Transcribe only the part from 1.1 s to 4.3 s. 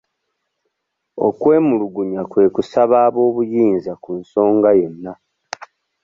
Okwemulugunya kwe kusaba ab'obuyinza ku